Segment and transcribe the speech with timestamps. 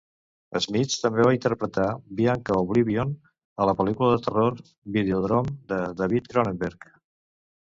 [0.63, 1.85] Smits també va interpretar
[2.21, 3.11] Bianca O'Blivion
[3.59, 4.59] a la pel·lícula de terror
[4.97, 6.91] "Videodrome" de David Cronenberg.